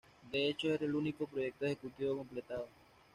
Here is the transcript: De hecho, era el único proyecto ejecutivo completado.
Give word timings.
De 0.31 0.49
hecho, 0.49 0.67
era 0.73 0.83
el 0.83 0.95
único 0.95 1.27
proyecto 1.27 1.63
ejecutivo 1.65 2.17
completado. 2.17 2.67